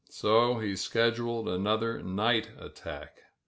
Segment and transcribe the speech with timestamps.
[0.09, 3.19] So he scheduled another night attack.